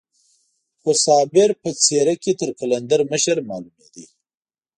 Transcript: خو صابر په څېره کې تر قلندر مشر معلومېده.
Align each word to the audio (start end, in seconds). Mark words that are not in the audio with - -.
خو 0.81 0.89
صابر 1.05 1.49
په 1.61 1.69
څېره 1.83 2.15
کې 2.23 2.31
تر 2.39 2.49
قلندر 2.59 2.99
مشر 3.11 3.37
معلومېده. 3.49 4.05